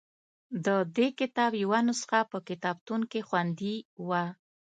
[0.65, 3.75] د دې کتاب یوه نسخه په کتابتون کې خوندي
[4.07, 4.23] وه.